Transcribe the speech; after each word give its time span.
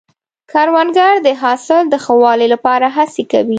کروندګر 0.51 1.13
د 1.25 1.29
حاصل 1.41 1.83
د 1.89 1.95
ښه 2.03 2.13
والي 2.23 2.47
لپاره 2.53 2.87
هڅې 2.95 3.23
کوي 3.31 3.49